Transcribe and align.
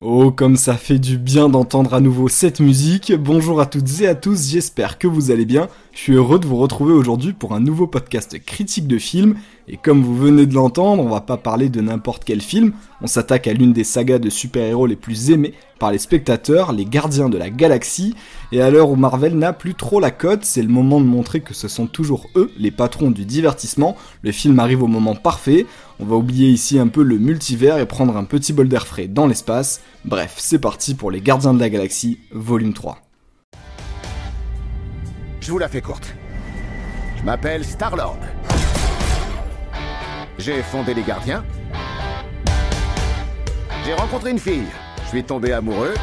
Oh, 0.00 0.30
comme 0.30 0.56
ça 0.56 0.74
fait 0.74 0.98
du 0.98 1.18
bien 1.18 1.48
d'entendre 1.48 1.92
à 1.92 2.00
nouveau 2.00 2.28
cette 2.28 2.60
musique. 2.60 3.12
Bonjour 3.12 3.60
à 3.60 3.66
toutes 3.66 4.00
et 4.00 4.08
à 4.08 4.14
tous, 4.14 4.48
j'espère 4.48 4.96
que 4.96 5.06
vous 5.06 5.30
allez 5.30 5.44
bien. 5.44 5.68
Je 5.98 6.04
suis 6.04 6.12
heureux 6.12 6.38
de 6.38 6.46
vous 6.46 6.58
retrouver 6.58 6.92
aujourd'hui 6.92 7.32
pour 7.32 7.54
un 7.54 7.60
nouveau 7.60 7.88
podcast 7.88 8.38
critique 8.46 8.86
de 8.86 8.98
film. 8.98 9.34
Et 9.66 9.76
comme 9.76 10.00
vous 10.00 10.16
venez 10.16 10.46
de 10.46 10.54
l'entendre, 10.54 11.02
on 11.02 11.08
va 11.08 11.20
pas 11.20 11.36
parler 11.36 11.70
de 11.70 11.80
n'importe 11.80 12.22
quel 12.24 12.40
film. 12.40 12.72
On 13.02 13.08
s'attaque 13.08 13.48
à 13.48 13.52
l'une 13.52 13.72
des 13.72 13.82
sagas 13.82 14.20
de 14.20 14.30
super-héros 14.30 14.86
les 14.86 14.94
plus 14.94 15.32
aimées 15.32 15.54
par 15.80 15.90
les 15.90 15.98
spectateurs, 15.98 16.72
les 16.72 16.84
gardiens 16.84 17.28
de 17.28 17.36
la 17.36 17.50
galaxie. 17.50 18.14
Et 18.52 18.62
à 18.62 18.70
l'heure 18.70 18.90
où 18.90 18.94
Marvel 18.94 19.36
n'a 19.36 19.52
plus 19.52 19.74
trop 19.74 19.98
la 19.98 20.12
cote, 20.12 20.44
c'est 20.44 20.62
le 20.62 20.68
moment 20.68 21.00
de 21.00 21.04
montrer 21.04 21.40
que 21.40 21.52
ce 21.52 21.66
sont 21.66 21.88
toujours 21.88 22.28
eux 22.36 22.52
les 22.56 22.70
patrons 22.70 23.10
du 23.10 23.24
divertissement. 23.24 23.96
Le 24.22 24.30
film 24.30 24.60
arrive 24.60 24.84
au 24.84 24.86
moment 24.86 25.16
parfait. 25.16 25.66
On 25.98 26.04
va 26.04 26.14
oublier 26.14 26.48
ici 26.48 26.78
un 26.78 26.86
peu 26.86 27.02
le 27.02 27.18
multivers 27.18 27.78
et 27.78 27.86
prendre 27.86 28.16
un 28.16 28.24
petit 28.24 28.52
bol 28.52 28.68
d'air 28.68 28.86
frais 28.86 29.08
dans 29.08 29.26
l'espace. 29.26 29.80
Bref, 30.04 30.36
c'est 30.38 30.60
parti 30.60 30.94
pour 30.94 31.10
les 31.10 31.20
gardiens 31.20 31.54
de 31.54 31.60
la 31.60 31.70
galaxie, 31.70 32.20
volume 32.30 32.72
3. 32.72 33.07
Je 35.48 35.52
vous 35.54 35.58
la 35.58 35.68
fais 35.68 35.80
courte. 35.80 36.14
Je 37.16 37.24
m'appelle 37.24 37.64
Star-Lord. 37.64 38.18
J'ai 40.36 40.62
fondé 40.62 40.92
les 40.92 41.02
gardiens. 41.02 41.42
J'ai 43.82 43.94
rencontré 43.94 44.30
une 44.32 44.38
fille. 44.38 44.66
Je 45.04 45.08
suis 45.08 45.24
tombé 45.24 45.52
amoureux. 45.52 45.94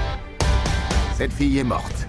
Cette 1.15 1.31
fille 1.31 1.59
est 1.59 1.63
morte. 1.63 2.07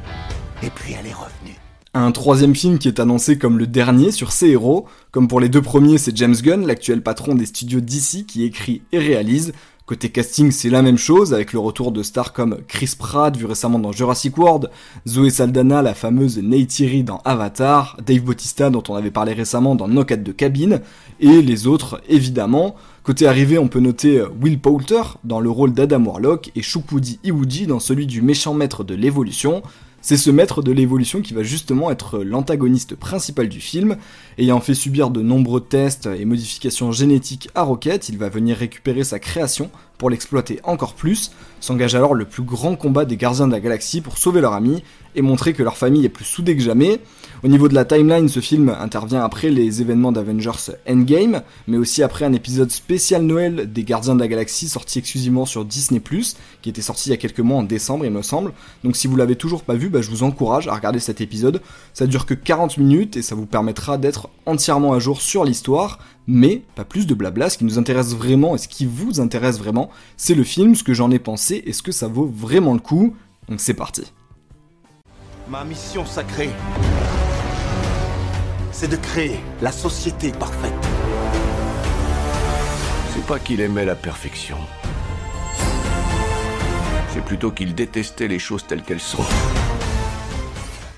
Et 0.63 0.71
puis 0.71 0.95
elle 0.99 1.07
est 1.07 1.13
revenue. 1.13 1.59
Un 1.93 2.11
troisième 2.11 2.55
film 2.55 2.79
qui 2.79 2.89
est 2.89 3.01
annoncé 3.01 3.37
comme 3.37 3.59
le 3.59 3.67
dernier 3.67 4.13
sur 4.13 4.33
ces 4.33 4.49
héros. 4.49 4.89
Comme 5.11 5.29
pour 5.29 5.39
les 5.39 5.51
deux 5.51 5.61
premiers, 5.61 5.99
c'est 5.99 6.17
James 6.17 6.37
Gunn, 6.37 6.67
l'actuel 6.67 7.03
patron 7.03 7.35
des 7.35 7.45
studios 7.45 7.83
DC, 7.83 8.25
qui 8.27 8.45
écrit 8.45 8.81
et 8.93 8.99
réalise. 8.99 9.53
Côté 9.87 10.09
casting, 10.09 10.51
c'est 10.51 10.69
la 10.69 10.83
même 10.83 10.99
chose, 10.99 11.33
avec 11.33 11.53
le 11.53 11.61
retour 11.61 11.93
de 11.93 12.03
stars 12.03 12.33
comme 12.33 12.59
Chris 12.67 12.95
Pratt, 12.99 13.37
vu 13.37 13.47
récemment 13.47 13.79
dans 13.79 13.93
Jurassic 13.93 14.37
World, 14.37 14.69
Zoé 15.07 15.31
Saldana, 15.31 15.81
la 15.81 15.95
fameuse 15.95 16.39
Neytiri 16.39 17.05
dans 17.05 17.19
Avatar, 17.25 17.97
Dave 18.05 18.23
Bautista, 18.23 18.69
dont 18.69 18.83
on 18.89 18.97
avait 18.97 19.13
parlé 19.13 19.33
récemment 19.33 19.77
dans 19.77 19.87
Knockout 19.87 20.25
de 20.25 20.33
cabine, 20.33 20.81
et 21.21 21.41
les 21.41 21.69
autres, 21.69 22.03
évidemment. 22.09 22.75
Côté 23.05 23.29
arrivé, 23.29 23.59
on 23.59 23.69
peut 23.69 23.79
noter 23.79 24.19
euh, 24.19 24.29
Will 24.43 24.59
Poulter 24.59 25.03
dans 25.23 25.39
le 25.39 25.51
rôle 25.51 25.73
d'Adam 25.73 26.05
Warlock 26.05 26.51
et 26.57 26.63
Shukpudi 26.63 27.21
Iwuji 27.23 27.69
dans 27.69 27.79
celui 27.79 28.07
du 28.07 28.23
méchant 28.23 28.55
maître 28.55 28.83
de 28.83 28.97
l'évolution. 28.97 29.63
C'est 30.09 30.17
ce 30.17 30.31
maître 30.31 30.63
de 30.63 30.71
l'évolution 30.71 31.21
qui 31.21 31.35
va 31.35 31.43
justement 31.43 31.91
être 31.91 32.21
l'antagoniste 32.21 32.95
principal 32.95 33.49
du 33.49 33.59
film. 33.59 33.97
Ayant 34.39 34.61
fait 34.61 34.73
subir 34.73 35.11
de 35.11 35.21
nombreux 35.21 35.61
tests 35.61 36.07
et 36.07 36.25
modifications 36.25 36.93
génétiques 36.93 37.49
à 37.57 37.65
Rocket, 37.65 38.09
il 38.09 38.17
va 38.17 38.29
venir 38.29 38.57
récupérer 38.57 39.03
sa 39.03 39.19
création 39.19 39.69
pour 39.99 40.11
l'exploiter 40.11 40.61
encore 40.65 40.95
plus. 40.95 41.33
S'engage 41.61 41.95
alors 41.95 42.15
le 42.15 42.25
plus 42.25 42.43
grand 42.43 42.77
combat 42.77 43.05
des 43.05 43.17
gardiens 43.17 43.47
de 43.47 43.53
la 43.53 43.61
galaxie 43.61 44.01
pour 44.01 44.19
sauver 44.19 44.41
leur 44.41 44.53
ami 44.53 44.83
et 45.17 45.23
montrer 45.23 45.55
que 45.55 45.63
leur 45.63 45.77
famille 45.77 46.05
est 46.05 46.11
plus 46.11 46.25
soudée 46.25 46.57
que 46.57 46.63
jamais. 46.63 47.01
Au 47.43 47.49
niveau 47.49 47.69
de 47.69 47.75
la 47.75 47.85
timeline, 47.85 48.29
ce 48.29 48.41
film 48.41 48.75
intervient 48.79 49.25
après 49.25 49.51
les 49.51 49.81
événements 49.81 50.13
d'Avengers 50.13 50.73
Endgame, 50.89 51.43
mais 51.67 51.77
aussi 51.77 52.03
après 52.03 52.25
un 52.25 52.33
épisode 52.33 52.71
spécial 52.71 53.23
Noël 53.23 53.73
des 53.73 53.85
Gardiens 53.85 54.15
de 54.15 54.21
la 54.21 54.29
Galaxie 54.29 54.69
sorti 54.69 54.99
exclusivement 54.99 55.47
sur 55.47 55.65
Disney+, 55.65 56.03
qui 56.63 56.69
était 56.69 56.83
sorti 56.83 57.09
il 57.09 57.13
y 57.13 57.15
a 57.15 57.19
quelques 57.19 57.41
mois 57.41 57.59
en 57.59 57.63
décembre 57.63 58.05
il 58.05 58.11
me 58.11 58.23
semble. 58.23 58.53
Donc 58.85 58.97
si 58.97 59.07
vous 59.07 59.17
l'avez 59.17 59.37
toujours 59.37 59.63
pas 59.63 59.75
vu, 59.75 59.89
bah, 59.89 60.03
je 60.03 60.11
vous 60.11 60.23
encourage 60.23 60.69
à 60.69 60.75
regarder 60.75 61.01
cet 61.01 61.21
épisode. 61.21 61.63
Ça 61.95 62.07
dure 62.07 62.27
que 62.27 62.35
40 62.35 62.79
minutes 62.79 63.17
et 63.17 63.23
ça 63.23 63.35
vous 63.35 63.47
permettra 63.47 63.99
d'être 63.99 64.29
entièrement 64.45 64.93
à 64.93 64.99
jour 64.99 65.21
sur 65.21 65.45
l'histoire, 65.45 65.99
mais 66.27 66.63
pas 66.75 66.85
plus 66.85 67.07
de 67.07 67.15
blabla. 67.15 67.51
Ce 67.51 67.59
qui 67.59 67.65
nous 67.65 67.79
intéresse 67.79 68.15
vraiment 68.15 68.55
et 68.55 68.59
ce 68.59 68.69
qui 68.69 68.87
vous 68.87 69.21
intéresse 69.21 69.59
vraiment, 69.59 69.86
c'est 70.17 70.35
le 70.35 70.45
film, 70.45 70.75
ce 70.75 70.83
que 70.83 70.95
j'en 70.95 71.11
ai 71.11 71.19
pensé 71.19 71.63
et 71.67 71.73
ce 71.73 71.83
que 71.83 71.93
ça 71.93 72.09
vaut 72.09 72.31
vraiment 72.33 72.75
le 72.75 72.81
coup? 72.81 73.17
Donc 73.49 73.61
c'est 73.61 73.75
parti. 73.75 74.13
Ma 75.49 75.65
mission 75.65 76.05
sacrée, 76.05 76.51
c'est 78.73 78.89
de 78.89 78.97
créer 78.97 79.41
la 79.63 79.73
société 79.73 80.33
parfaite. 80.33 80.75
C'est 83.15 83.25
pas 83.27 83.39
qu'il 83.39 83.61
aimait 83.61 83.85
la 83.85 83.95
perfection. 83.95 84.59
C'est 87.15 87.25
plutôt 87.25 87.51
qu'il 87.51 87.75
détestait 87.75 88.29
les 88.29 88.39
choses 88.39 88.67
telles 88.67 88.83
qu'elles 88.83 89.01
sont. 89.01 89.25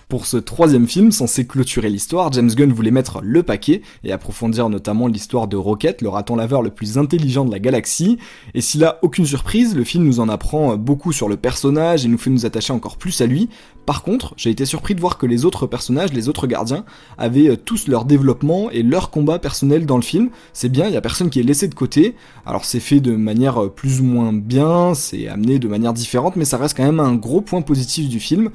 Pour 0.09 0.25
ce 0.25 0.39
troisième 0.39 0.87
film, 0.87 1.13
censé 1.13 1.47
clôturer 1.47 1.91
l'histoire, 1.91 2.33
James 2.33 2.49
Gunn 2.49 2.73
voulait 2.73 2.91
mettre 2.91 3.21
le 3.23 3.43
paquet 3.43 3.83
et 4.05 4.11
approfondir 4.11 4.71
notamment 4.71 5.07
l'histoire 5.07 5.49
de 5.49 5.57
Rocket, 5.59 6.01
le 6.01 6.09
raton 6.09 6.35
laveur 6.35 6.63
le 6.63 6.71
plus 6.71 6.97
intelligent 6.97 7.45
de 7.45 7.51
la 7.51 7.59
galaxie. 7.59 8.17
Et 8.55 8.63
s'il 8.63 8.85
a 8.85 9.01
aucune 9.03 9.27
surprise, 9.27 9.77
le 9.77 9.85
film 9.85 10.05
nous 10.05 10.19
en 10.21 10.31
apprend 10.31 10.79
beaucoup 10.79 11.13
sur 11.13 11.29
le 11.29 11.37
personnage 11.37 12.07
et 12.07 12.09
nous 12.09 12.17
fait 12.17 12.31
nous 12.31 12.47
attacher 12.47 12.73
encore 12.73 12.97
plus 12.97 13.21
à 13.21 13.27
lui. 13.27 13.51
Par 13.85 14.03
contre, 14.03 14.33
j'ai 14.39 14.49
été 14.49 14.65
surpris 14.65 14.95
de 14.95 15.01
voir 15.01 15.19
que 15.19 15.27
les 15.27 15.45
autres 15.45 15.67
personnages, 15.67 16.15
les 16.15 16.31
autres 16.31 16.47
gardiens, 16.47 16.87
avaient 17.19 17.59
tous 17.59 17.87
leur 17.87 18.07
développement 18.07 18.71
et 18.71 18.83
leur 18.83 19.11
combat 19.11 19.39
personnel 19.39 19.85
dans 19.85 19.97
le 19.97 20.03
film. 20.03 20.31
C'est 20.55 20.71
bien, 20.71 20.87
il 20.87 20.95
y 20.95 20.97
a 20.97 21.03
personne 21.03 21.29
qui 21.29 21.41
est 21.41 21.43
laissé 21.43 21.69
de 21.69 21.75
côté. 21.75 22.15
Alors 22.47 22.65
c'est 22.65 22.81
fait 22.81 23.01
de 23.01 23.15
manière 23.15 23.71
plus 23.73 24.01
ou 24.01 24.05
moins 24.05 24.33
bien, 24.33 24.95
c'est 24.95 25.29
amené 25.29 25.59
de 25.59 25.69
manière 25.69 25.93
différente, 25.93 26.37
mais 26.37 26.47
ça 26.47 26.57
reste 26.57 26.79
quand 26.79 26.85
même 26.87 27.01
un 27.01 27.15
gros 27.15 27.43
point 27.43 27.61
positif 27.61 28.09
du 28.09 28.21
film. 28.21 28.49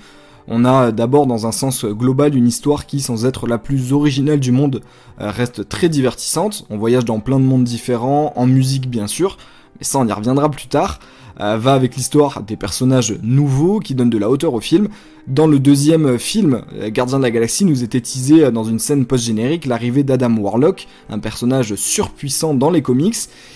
On 0.48 0.66
a 0.66 0.92
d'abord 0.92 1.26
dans 1.26 1.48
un 1.48 1.52
sens 1.52 1.86
global 1.86 2.36
une 2.36 2.48
histoire 2.48 2.86
qui, 2.86 3.00
sans 3.00 3.26
être 3.26 3.48
la 3.48 3.58
plus 3.58 3.94
originale 3.94 4.40
du 4.40 4.52
monde, 4.52 4.82
euh, 5.22 5.32
reste 5.32 5.70
très 5.70 5.90
divertissante. 5.90 6.66
On 6.70 6.78
voyage 6.78 7.06
dans 7.06 7.20
plein 7.20 7.40
de 7.40 7.46
mondes 7.46 7.64
différents, 7.64 8.34
en 8.36 8.46
musique 8.46 8.90
bien 8.90 9.08
sûr, 9.08 9.38
mais 9.80 9.86
ça 9.86 10.00
on 10.00 10.08
y 10.08 10.12
reviendra 10.12 10.50
plus 10.50 10.68
tard. 10.68 11.00
Euh, 11.40 11.58
va 11.58 11.74
avec 11.74 11.96
l'histoire 11.96 12.44
des 12.44 12.56
personnages 12.56 13.18
nouveaux 13.24 13.80
qui 13.80 13.96
donnent 13.96 14.12
de 14.12 14.20
la 14.20 14.30
hauteur 14.30 14.54
au 14.54 14.60
film. 14.60 14.88
Dans 15.26 15.48
le 15.48 15.58
deuxième 15.58 16.20
film, 16.20 16.62
euh, 16.76 16.92
Gardien 16.92 17.18
de 17.18 17.24
la 17.24 17.32
Galaxie 17.32 17.66
nous 17.66 17.84
était 17.84 18.02
teasé 18.02 18.52
dans 18.52 18.66
une 18.66 18.78
scène 18.78 19.06
post-générique 19.08 19.66
l'arrivée 19.66 20.04
d'Adam 20.04 20.38
Warlock, 20.38 20.88
un 21.10 21.18
personnage 21.18 21.74
surpuissant 21.74 22.54
dans 22.54 22.70
les 22.70 22.84
comics. 22.84 23.16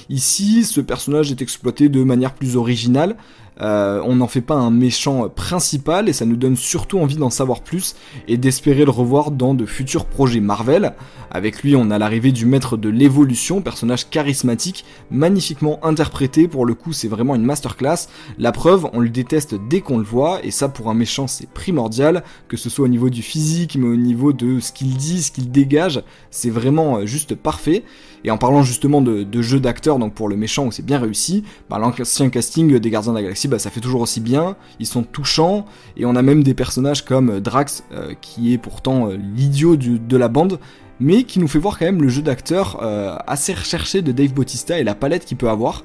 Ici, 0.10 0.64
ce 0.64 0.82
personnage 0.82 1.30
est 1.30 1.42
exploité 1.44 1.88
de 1.88 2.04
manière 2.04 2.34
plus 2.34 2.56
originale, 2.56 3.16
euh, 3.62 4.02
on 4.06 4.18
n'en 4.18 4.28
fait 4.28 4.42
pas 4.42 4.56
un 4.56 4.72
méchant 4.72 5.30
principal 5.30 6.10
et 6.10 6.14
ça 6.14 6.26
nous 6.26 6.36
donne 6.36 6.56
surtout 6.56 7.00
envie 7.00 7.18
d'en 7.18 7.30
savoir 7.30 7.62
plus 7.62 7.96
et 8.28 8.38
d'espérer 8.38 8.86
le 8.86 8.92
revoir 8.92 9.32
dans 9.32 9.54
de 9.54 9.66
futurs 9.66 10.06
projets 10.06 10.40
Marvel. 10.40 10.94
Avec 11.30 11.62
lui, 11.62 11.76
on 11.76 11.92
a 11.92 11.98
l'arrivée 11.98 12.32
du 12.32 12.46
maître 12.46 12.78
de 12.78 12.90
l'évolution, 12.90 13.62
personnage 13.62 14.10
charismatique, 14.10 14.86
magnifiquement 15.12 15.80
interprété. 15.84 16.48
Pour 16.48 16.66
le 16.66 16.74
coup, 16.74 16.94
c'est 16.94 17.08
vraiment 17.08 17.36
une 17.36 17.44
masterclass. 17.44 18.08
La 18.38 18.52
preuve, 18.52 18.88
on 18.94 19.00
le 19.00 19.10
déteste 19.10 19.56
dès 19.70 19.82
qu'on 19.82 19.98
le 19.98 20.04
voit 20.04 20.40
et 20.44 20.52
ça, 20.52 20.70
pour 20.70 20.90
un 20.90 20.94
méchant, 20.94 21.28
c'est 21.28 21.50
primordial. 21.50 22.24
Que 22.48 22.58
ce 22.58 22.70
soit 22.70 22.86
au 22.86 22.90
niveau 22.90 23.10
du 23.10 23.22
physique, 23.22 23.76
mais 23.78 23.88
au 23.88 23.96
niveau 23.96 24.34
de 24.34 24.60
ce 24.60 24.72
qu'il 24.72 24.96
dit, 24.96 25.22
ce 25.22 25.32
qu'il 25.32 25.52
dégage, 25.52 26.02
c'est 26.32 26.50
vraiment 26.50 26.98
euh, 26.98 27.06
juste 27.06 27.36
parfait. 27.36 27.84
Et 28.24 28.32
en 28.32 28.38
parlant 28.38 28.64
justement 28.64 29.02
de, 29.02 29.42
jeu 29.42 29.60
d'acteur, 29.60 30.00
donc 30.00 30.14
pour 30.14 30.28
le 30.28 30.36
méchant 30.36 30.66
où 30.66 30.72
c'est 30.72 30.86
bien 30.86 31.00
réussi, 31.00 31.44
bah, 31.70 31.78
l'ancien 31.78 32.30
casting 32.30 32.78
des 32.78 32.90
Gardiens 32.90 33.12
de 33.12 33.18
la 33.18 33.24
Galaxie, 33.24 33.47
bah, 33.48 33.60
ça 33.60 33.70
fait 33.70 33.80
toujours 33.80 34.02
aussi 34.02 34.20
bien. 34.20 34.56
Ils 34.80 34.86
sont 34.86 35.04
touchants 35.04 35.66
et 35.96 36.06
on 36.06 36.16
a 36.16 36.22
même 36.22 36.44
des 36.44 36.54
personnages 36.54 37.06
comme 37.06 37.40
Drax, 37.40 37.84
euh, 37.92 38.14
qui 38.22 38.54
est 38.54 38.58
pourtant 38.58 39.10
euh, 39.10 39.18
l'idiot 39.18 39.76
de 39.76 40.18
la 40.18 40.28
bande, 40.28 40.60
mais 41.00 41.24
qui 41.24 41.40
nous 41.40 41.48
fait 41.48 41.60
voir 41.60 41.78
quand 41.78 41.86
même 41.86 42.02
le 42.02 42.10
jeu 42.10 42.22
d'acteur 42.22 42.80
euh, 42.82 43.16
assez 43.28 43.54
recherché 43.54 44.02
de 44.02 44.12
Dave 44.12 44.34
Bautista 44.34 44.80
et 44.80 44.84
la 44.84 44.96
palette 44.96 45.26
qu'il 45.26 45.38
peut 45.38 45.50
avoir. 45.50 45.84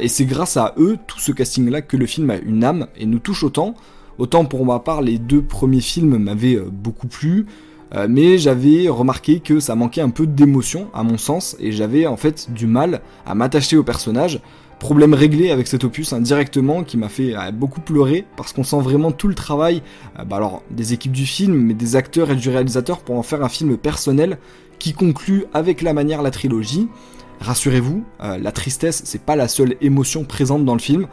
et 0.00 0.08
c'est 0.08 0.26
grâce 0.26 0.56
à 0.56 0.74
eux, 0.76 0.98
tout 1.06 1.18
ce 1.18 1.32
casting-là, 1.32 1.80
que 1.82 1.96
le 1.96 2.06
film 2.06 2.30
a 2.30 2.36
une 2.36 2.64
âme 2.64 2.86
et 2.96 3.06
nous 3.06 3.18
touche 3.18 3.44
autant. 3.44 3.74
Autant 4.18 4.44
pour 4.44 4.66
ma 4.66 4.78
part, 4.78 5.00
les 5.00 5.18
deux 5.18 5.40
premiers 5.40 5.80
films 5.80 6.18
m'avaient 6.18 6.58
beaucoup 6.70 7.06
plu. 7.06 7.46
Euh, 7.94 8.06
mais 8.08 8.38
j'avais 8.38 8.88
remarqué 8.88 9.40
que 9.40 9.58
ça 9.58 9.74
manquait 9.74 10.00
un 10.00 10.10
peu 10.10 10.26
d'émotion 10.26 10.88
à 10.94 11.02
mon 11.02 11.18
sens 11.18 11.56
et 11.58 11.72
j'avais 11.72 12.06
en 12.06 12.16
fait 12.16 12.52
du 12.52 12.66
mal 12.66 13.00
à 13.26 13.34
m'attacher 13.34 13.76
au 13.76 13.82
personnage. 13.82 14.40
Problème 14.80 15.12
réglé 15.12 15.50
avec 15.50 15.66
cet 15.66 15.84
opus 15.84 16.14
indirectement 16.14 16.80
hein, 16.80 16.84
qui 16.84 16.96
m'a 16.96 17.10
fait 17.10 17.36
euh, 17.36 17.52
beaucoup 17.52 17.82
pleurer 17.82 18.24
parce 18.38 18.54
qu'on 18.54 18.64
sent 18.64 18.80
vraiment 18.80 19.12
tout 19.12 19.28
le 19.28 19.34
travail 19.34 19.82
euh, 20.18 20.24
bah 20.24 20.36
alors, 20.36 20.62
des 20.70 20.94
équipes 20.94 21.12
du 21.12 21.26
film 21.26 21.54
mais 21.54 21.74
des 21.74 21.96
acteurs 21.96 22.30
et 22.30 22.34
du 22.34 22.48
réalisateur 22.48 23.00
pour 23.00 23.16
en 23.16 23.22
faire 23.22 23.44
un 23.44 23.50
film 23.50 23.76
personnel 23.76 24.38
qui 24.78 24.94
conclut 24.94 25.44
avec 25.52 25.82
la 25.82 25.92
manière 25.92 26.22
la 26.22 26.30
trilogie. 26.30 26.88
Rassurez-vous, 27.40 28.04
la 28.20 28.52
tristesse 28.52 29.02
c'est 29.04 29.22
pas 29.22 29.36
la 29.36 29.48
seule 29.48 29.76
émotion 29.82 30.24
présente 30.24 30.64
dans 30.64 30.74
le 30.74 30.80
film. 30.80 31.06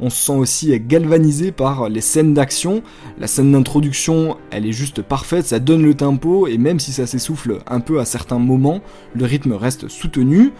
On 0.00 0.10
se 0.10 0.26
sent 0.26 0.32
aussi 0.32 0.78
galvanisé 0.80 1.52
par 1.52 1.88
les 1.88 2.00
scènes 2.00 2.34
d'action. 2.34 2.82
La 3.18 3.26
scène 3.26 3.52
d'introduction, 3.52 4.36
elle 4.50 4.66
est 4.66 4.72
juste 4.72 5.02
parfaite, 5.02 5.46
ça 5.46 5.60
donne 5.60 5.84
le 5.84 5.94
tempo, 5.94 6.46
et 6.46 6.58
même 6.58 6.80
si 6.80 6.92
ça 6.92 7.06
s'essouffle 7.06 7.58
un 7.66 7.80
peu 7.80 8.00
à 8.00 8.04
certains 8.04 8.38
moments, 8.38 8.80
le 9.14 9.24
rythme 9.24 9.52
reste 9.52 9.88
soutenu 9.88 10.52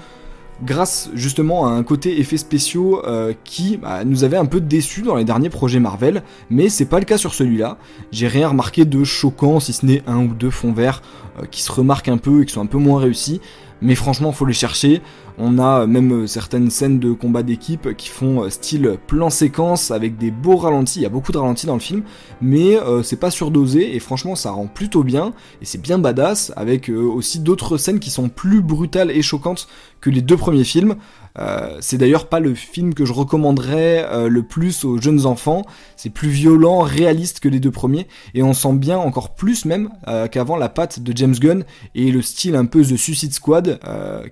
grâce 0.62 1.10
justement 1.14 1.66
à 1.66 1.70
un 1.70 1.82
côté 1.82 2.20
effets 2.20 2.36
spéciaux 2.36 3.02
euh, 3.06 3.32
qui 3.44 3.76
bah, 3.76 4.04
nous 4.04 4.24
avait 4.24 4.36
un 4.36 4.46
peu 4.46 4.60
déçus 4.60 5.02
dans 5.02 5.16
les 5.16 5.24
derniers 5.24 5.50
projets 5.50 5.80
Marvel, 5.80 6.22
mais 6.50 6.68
c'est 6.68 6.86
pas 6.86 6.98
le 6.98 7.04
cas 7.04 7.18
sur 7.18 7.34
celui-là. 7.34 7.78
J'ai 8.12 8.28
rien 8.28 8.48
remarqué 8.48 8.84
de 8.84 9.04
choquant, 9.04 9.60
si 9.60 9.72
ce 9.72 9.84
n'est 9.84 10.02
un 10.06 10.24
ou 10.24 10.28
deux 10.28 10.50
fonds 10.50 10.72
verts 10.72 11.02
euh, 11.40 11.46
qui 11.50 11.62
se 11.62 11.72
remarquent 11.72 12.08
un 12.08 12.18
peu 12.18 12.42
et 12.42 12.46
qui 12.46 12.52
sont 12.52 12.62
un 12.62 12.66
peu 12.66 12.78
moins 12.78 13.00
réussis. 13.00 13.40
Mais 13.82 13.94
franchement, 13.94 14.32
faut 14.32 14.46
les 14.46 14.52
chercher. 14.52 15.02
On 15.36 15.58
a 15.58 15.86
même 15.86 16.26
certaines 16.26 16.70
scènes 16.70 17.00
de 17.00 17.12
combat 17.12 17.42
d'équipe 17.42 17.96
qui 17.96 18.08
font 18.08 18.48
style 18.48 18.98
plan 19.06 19.30
séquence 19.30 19.90
avec 19.90 20.16
des 20.16 20.30
beaux 20.30 20.56
ralentis. 20.56 21.00
Il 21.00 21.02
y 21.02 21.06
a 21.06 21.10
beaucoup 21.10 21.32
de 21.32 21.38
ralentis 21.38 21.66
dans 21.66 21.74
le 21.74 21.80
film, 21.80 22.02
mais 22.40 22.78
c'est 23.02 23.18
pas 23.18 23.32
surdosé 23.32 23.96
et 23.96 23.98
franchement 23.98 24.36
ça 24.36 24.52
rend 24.52 24.68
plutôt 24.68 25.02
bien 25.02 25.32
et 25.60 25.64
c'est 25.64 25.82
bien 25.82 25.98
badass 25.98 26.52
avec 26.54 26.88
aussi 26.88 27.40
d'autres 27.40 27.78
scènes 27.78 27.98
qui 27.98 28.10
sont 28.10 28.28
plus 28.28 28.62
brutales 28.62 29.10
et 29.10 29.22
choquantes 29.22 29.66
que 30.00 30.08
les 30.08 30.22
deux 30.22 30.36
premiers 30.36 30.64
films. 30.64 30.94
Euh, 31.38 31.78
c'est 31.80 31.98
d'ailleurs 31.98 32.28
pas 32.28 32.38
le 32.38 32.54
film 32.54 32.94
que 32.94 33.04
je 33.04 33.12
recommanderais 33.12 34.06
euh, 34.08 34.28
le 34.28 34.42
plus 34.44 34.84
aux 34.84 35.00
jeunes 35.00 35.26
enfants. 35.26 35.62
C'est 35.96 36.10
plus 36.10 36.28
violent, 36.28 36.80
réaliste 36.80 37.40
que 37.40 37.48
les 37.48 37.60
deux 37.60 37.70
premiers, 37.70 38.06
et 38.34 38.42
on 38.42 38.52
sent 38.52 38.74
bien 38.74 38.98
encore 38.98 39.34
plus 39.34 39.64
même 39.64 39.90
euh, 40.06 40.28
qu'avant 40.28 40.56
la 40.56 40.68
patte 40.68 41.00
de 41.00 41.16
James 41.16 41.34
Gunn 41.34 41.64
et 41.94 42.12
le 42.12 42.22
style 42.22 42.54
un 42.54 42.66
peu 42.66 42.82
The 42.82 42.96
Suicide 42.96 43.32
Squad 43.32 43.80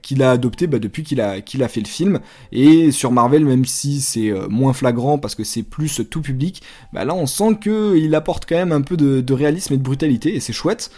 qu'il 0.02 0.22
a 0.22 0.30
adopté 0.30 0.66
bah, 0.66 0.78
depuis 0.78 1.02
qu'il 1.02 1.20
a, 1.20 1.40
qu'il 1.40 1.62
a 1.62 1.68
fait 1.68 1.80
le 1.80 1.86
film. 1.86 2.20
Et 2.52 2.90
sur 2.90 3.10
Marvel, 3.10 3.44
même 3.44 3.64
si 3.64 4.00
c'est 4.00 4.32
moins 4.48 4.72
flagrant 4.72 5.18
parce 5.18 5.34
que 5.34 5.44
c'est 5.44 5.62
plus 5.62 6.02
tout 6.08 6.20
public, 6.20 6.62
bah 6.92 7.04
là 7.04 7.14
on 7.14 7.26
sent 7.26 7.58
qu'il 7.62 8.14
apporte 8.14 8.46
quand 8.48 8.56
même 8.56 8.72
un 8.72 8.82
peu 8.82 8.96
de, 8.96 9.20
de 9.20 9.34
réalisme 9.34 9.74
et 9.74 9.76
de 9.76 9.82
brutalité, 9.82 10.34
et 10.34 10.40
c'est 10.40 10.52
chouette. 10.52 10.90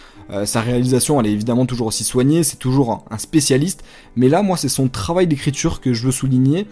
Sa 0.45 0.63
réalisation, 0.63 1.21
elle 1.21 1.27
est 1.27 1.33
évidemment 1.33 1.67
toujours 1.67 1.89
aussi 1.89 2.03
soignée, 2.03 2.45
c'est 2.45 2.57
toujours 2.57 3.05
un 3.11 3.19
spécialiste, 3.19 3.85
mais 4.17 4.29
là, 4.29 4.43
moi, 4.43 4.57
c'est 4.57 4.69
son 4.69 4.89
travail 4.89 5.27
d'écriture 5.27 5.81
que 5.81 5.94
je 5.95 6.07
veux 6.07 6.13
souligner, 6.13 6.67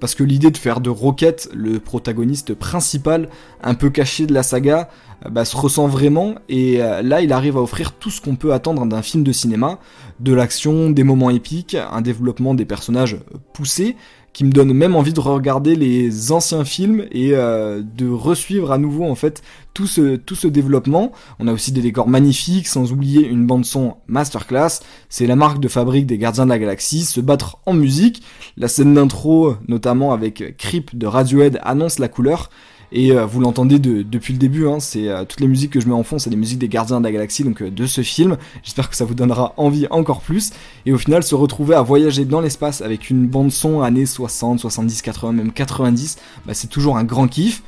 parce 0.00 0.14
que 0.14 0.24
l'idée 0.24 0.50
de 0.50 0.56
faire 0.56 0.80
de 0.80 0.90
Rocket 0.90 1.48
le 1.52 1.78
protagoniste 1.78 2.54
principal, 2.54 3.28
un 3.62 3.74
peu 3.74 3.90
caché 3.90 4.26
de 4.26 4.34
la 4.34 4.42
saga, 4.42 4.88
euh, 5.26 5.30
bah, 5.30 5.44
se 5.44 5.56
ressent 5.56 5.88
vraiment, 5.88 6.36
et 6.48 6.82
euh, 6.82 7.02
là, 7.02 7.20
il 7.20 7.32
arrive 7.32 7.56
à 7.56 7.60
offrir 7.60 7.92
tout 7.92 8.10
ce 8.10 8.20
qu'on 8.20 8.36
peut 8.36 8.52
attendre 8.52 8.84
d'un 8.86 9.02
film 9.02 9.24
de 9.24 9.32
cinéma, 9.32 9.78
de 10.20 10.32
l'action, 10.32 10.90
des 10.90 11.04
moments 11.04 11.30
épiques, 11.30 11.76
un 11.90 12.00
développement 12.00 12.54
des 12.54 12.64
personnages 12.64 13.18
poussés, 13.52 13.96
qui 14.32 14.44
me 14.44 14.52
donne 14.52 14.72
même 14.72 14.94
envie 14.94 15.12
de 15.12 15.20
regarder 15.20 15.74
les 15.74 16.32
anciens 16.32 16.64
films 16.64 17.06
et 17.10 17.30
euh, 17.32 17.82
de 17.82 18.08
resuivre 18.08 18.70
à 18.70 18.78
nouveau 18.78 19.04
en 19.04 19.14
fait 19.14 19.42
tout 19.74 19.86
ce, 19.86 20.16
tout 20.16 20.34
ce 20.34 20.46
développement. 20.46 21.12
On 21.38 21.48
a 21.48 21.52
aussi 21.52 21.72
des 21.72 21.80
décors 21.80 22.08
magnifiques, 22.08 22.68
sans 22.68 22.92
oublier 22.92 23.26
une 23.26 23.46
bande 23.46 23.64
son 23.64 23.96
masterclass. 24.06 24.80
C'est 25.08 25.26
la 25.26 25.36
marque 25.36 25.60
de 25.60 25.68
fabrique 25.68 26.06
des 26.06 26.18
Gardiens 26.18 26.44
de 26.44 26.50
la 26.50 26.58
Galaxie, 26.58 27.04
se 27.04 27.20
battre 27.20 27.58
en 27.66 27.74
musique. 27.74 28.22
La 28.56 28.68
scène 28.68 28.94
d'intro, 28.94 29.54
notamment 29.66 30.12
avec 30.12 30.56
Creep 30.56 30.96
de 30.96 31.06
Radiohead, 31.06 31.60
annonce 31.62 31.98
la 31.98 32.08
couleur. 32.08 32.50
Et 32.90 33.12
euh, 33.12 33.26
vous 33.26 33.40
l'entendez 33.40 33.78
depuis 33.78 34.32
le 34.32 34.38
début, 34.38 34.66
hein, 34.66 34.80
c'est 34.80 35.08
euh, 35.08 35.24
toutes 35.24 35.40
les 35.40 35.48
musiques 35.48 35.72
que 35.72 35.80
je 35.80 35.86
mets 35.86 35.94
en 35.94 36.02
fond, 36.02 36.18
c'est 36.18 36.30
des 36.30 36.36
musiques 36.36 36.58
des 36.58 36.68
Gardiens 36.68 37.00
de 37.00 37.04
la 37.04 37.12
Galaxie, 37.12 37.44
donc 37.44 37.60
euh, 37.60 37.70
de 37.70 37.86
ce 37.86 38.00
film. 38.00 38.38
J'espère 38.62 38.88
que 38.88 38.96
ça 38.96 39.04
vous 39.04 39.14
donnera 39.14 39.52
envie 39.58 39.86
encore 39.90 40.22
plus. 40.22 40.52
Et 40.86 40.92
au 40.92 40.98
final, 40.98 41.22
se 41.22 41.34
retrouver 41.34 41.74
à 41.74 41.82
voyager 41.82 42.24
dans 42.24 42.40
l'espace 42.40 42.80
avec 42.80 43.10
une 43.10 43.26
bande 43.26 43.52
son 43.52 43.82
années 43.82 44.06
60, 44.06 44.60
70, 44.60 45.02
80, 45.02 45.32
même 45.32 45.52
90, 45.52 46.16
bah, 46.46 46.54
c'est 46.54 46.68
toujours 46.68 46.96
un 46.96 47.04
grand 47.04 47.28
kiff. 47.28 47.62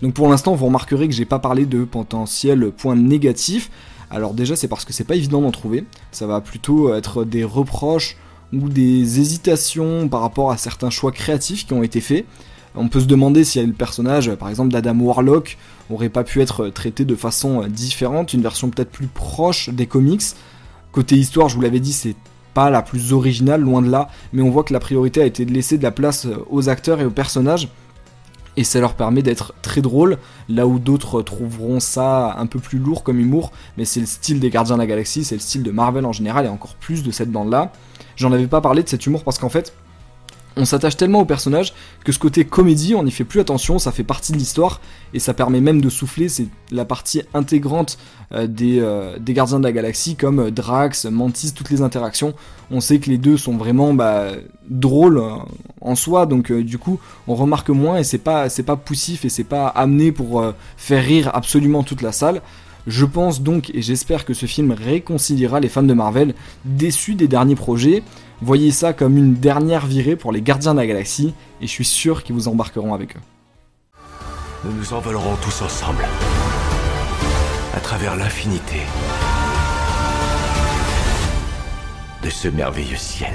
Donc 0.00 0.14
pour 0.14 0.28
l'instant, 0.28 0.54
vous 0.54 0.66
remarquerez 0.66 1.06
que 1.06 1.14
j'ai 1.14 1.26
pas 1.26 1.38
parlé 1.38 1.66
de 1.66 1.84
potentiels 1.84 2.70
points 2.70 2.96
négatifs. 2.96 3.70
Alors 4.10 4.32
déjà, 4.32 4.56
c'est 4.56 4.68
parce 4.68 4.84
que 4.84 4.92
c'est 4.92 5.04
pas 5.04 5.16
évident 5.16 5.42
d'en 5.42 5.50
trouver. 5.50 5.84
Ça 6.12 6.26
va 6.26 6.40
plutôt 6.40 6.94
être 6.94 7.24
des 7.24 7.44
reproches 7.44 8.16
ou 8.52 8.68
des 8.68 9.20
hésitations 9.20 10.08
par 10.08 10.20
rapport 10.20 10.50
à 10.50 10.56
certains 10.56 10.90
choix 10.90 11.12
créatifs 11.12 11.66
qui 11.66 11.72
ont 11.72 11.82
été 11.82 12.00
faits. 12.00 12.26
On 12.74 12.88
peut 12.88 13.00
se 13.00 13.06
demander 13.06 13.44
si 13.44 13.64
le 13.64 13.72
personnage, 13.72 14.34
par 14.34 14.48
exemple 14.48 14.72
d'Adam 14.72 14.98
Warlock, 14.98 15.58
aurait 15.90 16.08
pas 16.08 16.24
pu 16.24 16.40
être 16.40 16.68
traité 16.68 17.04
de 17.04 17.14
façon 17.14 17.66
différente, 17.68 18.32
une 18.32 18.42
version 18.42 18.70
peut-être 18.70 18.90
plus 18.90 19.08
proche 19.08 19.68
des 19.68 19.86
comics. 19.86 20.22
Côté 20.90 21.16
histoire, 21.16 21.48
je 21.48 21.56
vous 21.56 21.60
l'avais 21.60 21.80
dit, 21.80 21.92
c'est 21.92 22.16
pas 22.54 22.70
la 22.70 22.82
plus 22.82 23.12
originale, 23.12 23.60
loin 23.60 23.82
de 23.82 23.90
là, 23.90 24.08
mais 24.32 24.42
on 24.42 24.50
voit 24.50 24.64
que 24.64 24.72
la 24.72 24.80
priorité 24.80 25.22
a 25.22 25.26
été 25.26 25.44
de 25.44 25.52
laisser 25.52 25.78
de 25.78 25.82
la 25.82 25.90
place 25.90 26.26
aux 26.50 26.68
acteurs 26.68 27.00
et 27.00 27.04
aux 27.04 27.10
personnages, 27.10 27.68
et 28.56 28.64
ça 28.64 28.80
leur 28.80 28.94
permet 28.94 29.22
d'être 29.22 29.54
très 29.62 29.80
drôles, 29.80 30.18
là 30.48 30.66
où 30.66 30.78
d'autres 30.78 31.22
trouveront 31.22 31.80
ça 31.80 32.34
un 32.38 32.46
peu 32.46 32.58
plus 32.58 32.78
lourd 32.78 33.02
comme 33.02 33.18
humour, 33.18 33.52
mais 33.78 33.84
c'est 33.84 34.00
le 34.00 34.06
style 34.06 34.40
des 34.40 34.50
Gardiens 34.50 34.76
de 34.76 34.80
la 34.80 34.86
Galaxie, 34.86 35.24
c'est 35.24 35.34
le 35.34 35.40
style 35.40 35.62
de 35.62 35.70
Marvel 35.70 36.04
en 36.04 36.12
général, 36.12 36.44
et 36.46 36.48
encore 36.48 36.74
plus 36.74 37.02
de 37.02 37.10
cette 37.10 37.30
bande-là. 37.30 37.72
J'en 38.16 38.32
avais 38.32 38.46
pas 38.46 38.60
parlé 38.60 38.82
de 38.82 38.88
cet 38.88 39.06
humour 39.06 39.24
parce 39.24 39.38
qu'en 39.38 39.48
fait, 39.48 39.74
on 40.56 40.64
s'attache 40.64 40.96
tellement 40.96 41.20
au 41.20 41.24
personnage 41.24 41.72
que 42.04 42.12
ce 42.12 42.18
côté 42.18 42.44
comédie, 42.44 42.94
on 42.94 43.02
n'y 43.02 43.10
fait 43.10 43.24
plus 43.24 43.40
attention, 43.40 43.78
ça 43.78 43.92
fait 43.92 44.04
partie 44.04 44.32
de 44.32 44.36
l'histoire 44.36 44.80
et 45.14 45.18
ça 45.18 45.34
permet 45.34 45.60
même 45.60 45.80
de 45.80 45.88
souffler, 45.88 46.28
c'est 46.28 46.46
la 46.70 46.84
partie 46.84 47.22
intégrante 47.34 47.98
euh, 48.32 48.46
euh, 48.60 49.18
des, 49.18 49.34
Gardiens 49.34 49.58
de 49.58 49.64
la 49.64 49.72
Galaxie 49.72 50.16
comme 50.16 50.40
euh, 50.40 50.50
Drax, 50.50 51.04
Mantis, 51.06 51.52
toutes 51.52 51.70
les 51.70 51.82
interactions. 51.82 52.34
On 52.70 52.80
sait 52.80 52.98
que 52.98 53.10
les 53.10 53.18
deux 53.18 53.36
sont 53.36 53.56
vraiment 53.56 53.92
bah, 53.92 54.28
drôles 54.68 55.22
en 55.80 55.94
soi, 55.94 56.26
donc 56.26 56.50
du 56.50 56.78
coup 56.78 56.98
on 57.26 57.34
remarque 57.34 57.68
moins 57.68 57.98
et 57.98 58.04
c'est 58.04 58.18
pas, 58.18 58.48
c'est 58.48 58.62
pas 58.62 58.76
poussif 58.76 59.24
et 59.24 59.28
c'est 59.28 59.44
pas 59.44 59.66
amené 59.66 60.12
pour 60.12 60.42
faire 60.78 61.04
rire 61.04 61.30
absolument 61.34 61.82
toute 61.82 62.00
la 62.00 62.12
salle. 62.12 62.40
Je 62.86 63.04
pense 63.04 63.42
donc 63.42 63.70
et 63.74 63.82
j'espère 63.82 64.24
que 64.24 64.34
ce 64.34 64.46
film 64.46 64.72
réconciliera 64.72 65.60
les 65.60 65.68
fans 65.68 65.82
de 65.82 65.94
Marvel 65.94 66.34
déçus 66.64 67.14
des 67.14 67.28
derniers 67.28 67.54
projets. 67.54 68.02
Voyez 68.40 68.72
ça 68.72 68.92
comme 68.92 69.16
une 69.16 69.34
dernière 69.34 69.86
virée 69.86 70.16
pour 70.16 70.32
les 70.32 70.42
gardiens 70.42 70.74
de 70.74 70.80
la 70.80 70.86
galaxie 70.86 71.32
et 71.60 71.66
je 71.66 71.72
suis 71.72 71.84
sûr 71.84 72.24
qu'ils 72.24 72.34
vous 72.34 72.48
embarqueront 72.48 72.92
avec 72.92 73.16
eux. 73.16 73.20
Nous 74.64 74.72
nous 74.72 74.92
envolerons 74.92 75.36
tous 75.42 75.62
ensemble 75.62 76.04
à 77.74 77.80
travers 77.80 78.16
l'infinité 78.16 78.76
de 82.22 82.30
ce 82.30 82.48
merveilleux 82.48 82.96
ciel. 82.96 83.34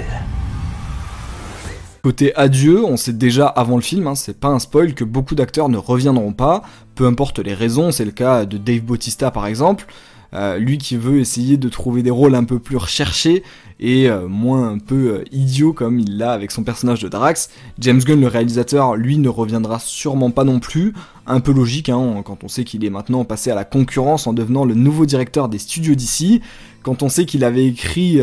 Côté 2.02 2.34
adieu, 2.36 2.84
on 2.84 2.96
sait 2.96 3.12
déjà 3.12 3.46
avant 3.46 3.76
le 3.76 3.82
film, 3.82 4.06
hein, 4.06 4.14
c'est 4.14 4.38
pas 4.38 4.48
un 4.48 4.58
spoil 4.58 4.94
que 4.94 5.04
beaucoup 5.04 5.34
d'acteurs 5.34 5.68
ne 5.68 5.78
reviendront 5.78 6.32
pas, 6.32 6.62
peu 6.94 7.06
importe 7.06 7.40
les 7.40 7.54
raisons, 7.54 7.90
c'est 7.90 8.04
le 8.04 8.12
cas 8.12 8.44
de 8.44 8.56
Dave 8.56 8.82
Bautista 8.82 9.30
par 9.30 9.46
exemple, 9.46 9.86
euh, 10.34 10.58
lui 10.58 10.78
qui 10.78 10.96
veut 10.96 11.18
essayer 11.20 11.56
de 11.56 11.68
trouver 11.68 12.02
des 12.02 12.10
rôles 12.10 12.34
un 12.34 12.44
peu 12.44 12.58
plus 12.58 12.76
recherchés 12.76 13.42
et 13.80 14.10
euh, 14.10 14.28
moins 14.28 14.68
un 14.68 14.78
peu 14.78 14.94
euh, 14.94 15.24
idiot 15.32 15.72
comme 15.72 15.98
il 15.98 16.18
l'a 16.18 16.32
avec 16.32 16.50
son 16.50 16.64
personnage 16.64 17.00
de 17.00 17.08
Drax. 17.08 17.48
James 17.78 18.00
Gunn, 18.00 18.20
le 18.20 18.28
réalisateur, 18.28 18.94
lui 18.94 19.16
ne 19.16 19.28
reviendra 19.28 19.78
sûrement 19.78 20.30
pas 20.30 20.44
non 20.44 20.60
plus. 20.60 20.92
Un 21.26 21.40
peu 21.40 21.52
logique 21.52 21.88
hein, 21.88 22.22
quand 22.24 22.44
on 22.44 22.48
sait 22.48 22.64
qu'il 22.64 22.84
est 22.84 22.90
maintenant 22.90 23.24
passé 23.24 23.50
à 23.50 23.54
la 23.54 23.64
concurrence 23.64 24.26
en 24.26 24.34
devenant 24.34 24.64
le 24.64 24.74
nouveau 24.74 25.06
directeur 25.06 25.48
des 25.48 25.58
studios 25.58 25.94
d'ici. 25.94 26.42
Quand 26.82 27.02
on 27.02 27.08
sait 27.08 27.24
qu'il 27.24 27.42
avait 27.42 27.66
écrit 27.66 28.20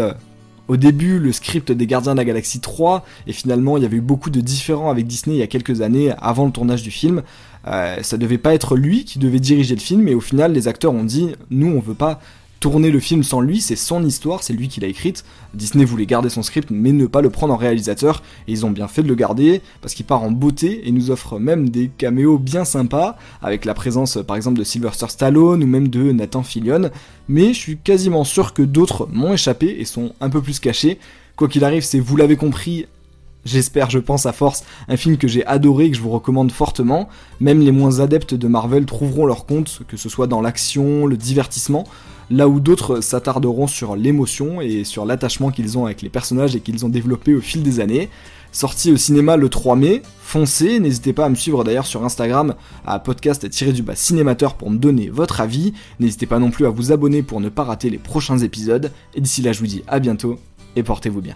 au 0.67 0.77
début 0.77 1.19
le 1.19 1.31
script 1.31 1.71
des 1.71 1.87
Gardiens 1.87 2.13
de 2.13 2.17
la 2.17 2.25
Galaxie 2.25 2.59
3 2.59 3.05
et 3.27 3.33
finalement 3.33 3.77
il 3.77 3.83
y 3.83 3.85
avait 3.85 3.97
eu 3.97 4.01
beaucoup 4.01 4.29
de 4.29 4.41
différends 4.41 4.89
avec 4.89 5.07
Disney 5.07 5.35
il 5.35 5.39
y 5.39 5.43
a 5.43 5.47
quelques 5.47 5.81
années 5.81 6.13
avant 6.19 6.45
le 6.45 6.51
tournage 6.51 6.83
du 6.83 6.91
film. 6.91 7.21
Euh, 7.67 7.97
ça 8.03 8.17
devait 8.17 8.37
pas 8.37 8.53
être 8.53 8.75
lui 8.75 9.05
qui 9.05 9.17
devait 9.17 9.39
diriger 9.39 9.75
le 9.75 9.81
film 9.81 10.07
et 10.07 10.13
au 10.13 10.21
final 10.21 10.53
les 10.53 10.67
acteurs 10.67 10.93
ont 10.93 11.03
dit 11.03 11.31
nous 11.49 11.67
on 11.67 11.79
veut 11.79 11.95
pas 11.95 12.19
tourner 12.59 12.91
le 12.91 12.99
film 12.99 13.23
sans 13.23 13.41
lui, 13.41 13.61
c'est 13.61 13.75
son 13.75 14.03
histoire, 14.03 14.43
c'est 14.43 14.53
lui 14.53 14.67
qui 14.67 14.79
l'a 14.79 14.87
écrite. 14.87 15.23
Disney 15.53 15.85
voulait 15.85 16.05
garder 16.05 16.29
son 16.29 16.43
script 16.43 16.69
mais 16.71 16.91
ne 16.91 17.05
pas 17.05 17.21
le 17.21 17.29
prendre 17.29 17.53
en 17.53 17.57
réalisateur 17.57 18.23
et 18.47 18.51
ils 18.51 18.65
ont 18.65 18.71
bien 18.71 18.87
fait 18.87 19.03
de 19.03 19.07
le 19.07 19.15
garder 19.15 19.61
parce 19.81 19.93
qu'il 19.93 20.05
part 20.05 20.23
en 20.23 20.31
beauté 20.31 20.87
et 20.87 20.91
nous 20.91 21.11
offre 21.11 21.39
même 21.39 21.69
des 21.69 21.89
caméos 21.89 22.37
bien 22.37 22.65
sympas 22.65 23.17
avec 23.41 23.65
la 23.65 23.73
présence 23.73 24.17
par 24.25 24.35
exemple 24.35 24.57
de 24.57 24.63
Sylvester 24.63 25.07
Stallone 25.09 25.63
ou 25.63 25.67
même 25.67 25.89
de 25.89 26.11
Nathan 26.11 26.43
Fillion. 26.43 26.89
Mais 27.27 27.53
je 27.53 27.59
suis 27.59 27.77
quasiment 27.77 28.23
sûr 28.23 28.53
que 28.53 28.61
d'autres 28.61 29.07
m'ont 29.11 29.33
échappé 29.33 29.77
et 29.79 29.85
sont 29.85 30.13
un 30.21 30.29
peu 30.29 30.41
plus 30.41 30.59
cachés. 30.59 30.99
Quoi 31.35 31.47
qu'il 31.47 31.63
arrive, 31.63 31.83
c'est 31.83 31.99
vous 31.99 32.15
l'avez 32.15 32.37
compris, 32.37 32.85
j'espère, 33.43 33.89
je 33.89 33.99
pense 33.99 34.25
à 34.25 34.31
force, 34.31 34.63
un 34.87 34.97
film 34.97 35.17
que 35.17 35.27
j'ai 35.27 35.45
adoré 35.45 35.85
et 35.85 35.91
que 35.91 35.97
je 35.97 36.01
vous 36.01 36.09
recommande 36.09 36.51
fortement. 36.51 37.09
Même 37.39 37.59
les 37.59 37.71
moins 37.71 37.99
adeptes 37.99 38.33
de 38.33 38.47
Marvel 38.47 38.85
trouveront 38.85 39.25
leur 39.25 39.45
compte, 39.45 39.81
que 39.87 39.97
ce 39.97 40.09
soit 40.09 40.27
dans 40.27 40.41
l'action, 40.41 41.05
le 41.05 41.17
divertissement 41.17 41.85
là 42.29 42.47
où 42.47 42.59
d'autres 42.59 43.01
s'attarderont 43.01 43.67
sur 43.67 43.95
l'émotion 43.95 44.61
et 44.61 44.83
sur 44.83 45.05
l'attachement 45.05 45.51
qu'ils 45.51 45.77
ont 45.77 45.85
avec 45.85 46.01
les 46.01 46.09
personnages 46.09 46.55
et 46.55 46.59
qu'ils 46.59 46.85
ont 46.85 46.89
développé 46.89 47.33
au 47.33 47.41
fil 47.41 47.63
des 47.63 47.79
années. 47.79 48.09
Sorti 48.51 48.91
au 48.91 48.97
cinéma 48.97 49.35
le 49.35 49.49
3 49.49 49.75
mai, 49.75 50.01
foncez, 50.21 50.79
n'hésitez 50.79 51.11
pas 51.11 51.25
à 51.25 51.29
me 51.29 51.35
suivre 51.35 51.65
d'ailleurs 51.65 51.85
sur 51.85 52.05
Instagram 52.05 52.55
à 52.85 52.99
podcast-du-bas 52.99 53.95
cinémateur 53.95 54.55
pour 54.55 54.71
me 54.71 54.77
donner 54.77 55.09
votre 55.09 55.41
avis, 55.41 55.73
n'hésitez 55.99 56.25
pas 56.25 56.39
non 56.39 56.51
plus 56.51 56.65
à 56.65 56.69
vous 56.69 56.93
abonner 56.93 57.21
pour 57.21 57.41
ne 57.41 57.49
pas 57.49 57.65
rater 57.65 57.89
les 57.89 57.97
prochains 57.97 58.37
épisodes, 58.37 58.93
et 59.13 59.19
d'ici 59.19 59.41
là 59.41 59.51
je 59.51 59.59
vous 59.59 59.67
dis 59.67 59.83
à 59.87 59.99
bientôt, 59.99 60.37
et 60.77 60.83
portez-vous 60.83 61.21
bien. 61.21 61.35